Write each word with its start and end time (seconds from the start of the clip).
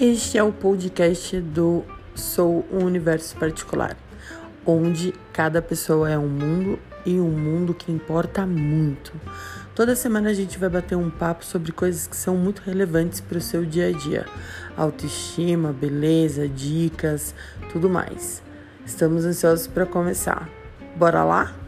Este 0.00 0.36
é 0.36 0.42
o 0.42 0.52
podcast 0.52 1.40
do 1.40 1.84
Sou 2.16 2.66
um 2.72 2.84
Universo 2.84 3.36
Particular, 3.36 3.96
onde 4.66 5.14
cada 5.32 5.62
pessoa 5.62 6.10
é 6.10 6.18
um 6.18 6.26
mundo 6.26 6.80
e 7.06 7.20
um 7.20 7.30
mundo 7.30 7.72
que 7.72 7.92
importa 7.92 8.44
muito. 8.44 9.12
Toda 9.72 9.94
semana 9.94 10.30
a 10.30 10.34
gente 10.34 10.58
vai 10.58 10.68
bater 10.68 10.96
um 10.96 11.08
papo 11.10 11.44
sobre 11.44 11.70
coisas 11.70 12.08
que 12.08 12.16
são 12.16 12.36
muito 12.36 12.60
relevantes 12.62 13.20
para 13.20 13.38
o 13.38 13.40
seu 13.40 13.64
dia 13.64 13.86
a 13.86 13.92
dia: 13.92 14.26
autoestima, 14.76 15.72
beleza, 15.72 16.48
dicas, 16.48 17.32
tudo 17.70 17.88
mais. 17.88 18.42
Estamos 18.84 19.24
ansiosos 19.24 19.68
para 19.68 19.86
começar. 19.86 20.48
Bora 20.96 21.22
lá? 21.22 21.63